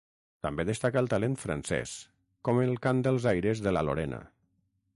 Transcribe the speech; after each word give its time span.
També 0.45 0.63
destaca 0.67 1.01
el 1.01 1.09
talent 1.11 1.35
francès, 1.41 1.93
com 2.49 2.63
el 2.63 2.73
cant 2.87 3.05
dels 3.09 3.29
aires 3.33 3.65
de 3.67 3.75
la 3.77 3.85
Lorena. 3.91 4.23